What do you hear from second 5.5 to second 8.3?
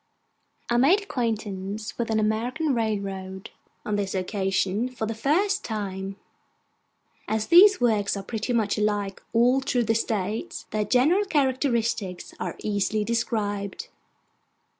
time. As these works are